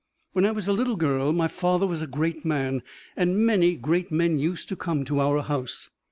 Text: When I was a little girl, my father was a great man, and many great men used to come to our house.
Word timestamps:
When 0.33 0.47
I 0.47 0.51
was 0.51 0.67
a 0.67 0.73
little 0.73 0.95
girl, 0.95 1.31
my 1.31 1.47
father 1.47 1.85
was 1.85 2.01
a 2.01 2.07
great 2.07 2.43
man, 2.43 2.81
and 3.15 3.37
many 3.45 3.75
great 3.75 4.11
men 4.11 4.39
used 4.39 4.67
to 4.69 4.75
come 4.75 5.05
to 5.05 5.19
our 5.21 5.43
house. 5.43 5.91